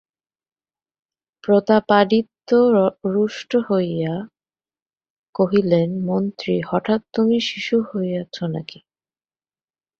[1.43, 2.49] প্রতাপাদিত্য
[3.05, 4.13] রুষ্ট হইয়া
[5.35, 8.79] কহিলেন, মন্ত্রী, হঠাৎ তুমি শিশু হইয়াছ নাকি?